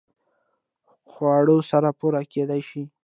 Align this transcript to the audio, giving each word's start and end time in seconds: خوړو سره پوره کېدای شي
خوړو 1.11 1.57
سره 1.71 1.89
پوره 1.99 2.21
کېدای 2.33 2.61
شي 2.69 2.83